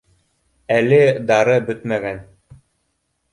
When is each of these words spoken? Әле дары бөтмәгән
Әле 0.77 0.97
дары 1.33 1.59
бөтмәгән 1.67 2.19